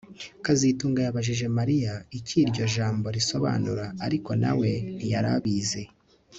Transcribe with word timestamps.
kazitunga 0.45 0.99
yabajije 1.05 1.45
Mariya 1.57 1.93
icyo 2.17 2.35
iryo 2.43 2.65
jambo 2.75 3.07
risobanura 3.17 3.85
ariko 4.05 4.31
na 4.41 4.51
we 4.59 4.71
ntiyari 4.95 5.29
abizi 5.37 5.83